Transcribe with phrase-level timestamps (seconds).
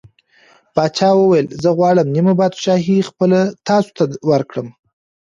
[0.75, 4.67] پاچا وویل: زه غواړم نیمه پادشاهي خپله تاسو ته ورکړم.